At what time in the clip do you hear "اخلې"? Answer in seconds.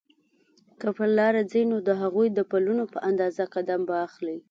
4.07-4.37